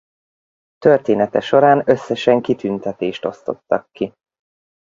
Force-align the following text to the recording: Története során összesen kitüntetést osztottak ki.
Története 0.77 1.39
során 1.39 1.83
összesen 1.85 2.41
kitüntetést 2.41 3.25
osztottak 3.25 3.85
ki. 3.91 4.13